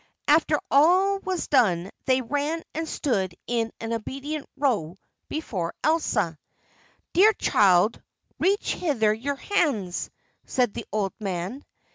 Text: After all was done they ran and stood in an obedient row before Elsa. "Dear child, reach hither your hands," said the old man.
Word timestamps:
After 0.27 0.59
all 0.71 1.19
was 1.19 1.45
done 1.47 1.91
they 2.05 2.23
ran 2.23 2.63
and 2.73 2.89
stood 2.89 3.35
in 3.45 3.71
an 3.79 3.93
obedient 3.93 4.49
row 4.57 4.97
before 5.29 5.75
Elsa. 5.83 6.39
"Dear 7.13 7.33
child, 7.33 8.01
reach 8.39 8.73
hither 8.73 9.13
your 9.13 9.35
hands," 9.35 10.09
said 10.43 10.73
the 10.73 10.87
old 10.91 11.13
man. 11.19 11.63